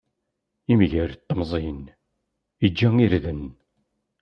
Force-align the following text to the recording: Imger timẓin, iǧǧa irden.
Imger 0.71 1.11
timẓin, 1.27 1.79
iǧǧa 2.65 2.89
irden. 3.05 3.43